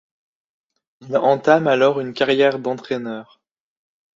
[1.01, 3.39] Il entame alors une carrière d'entraîneur.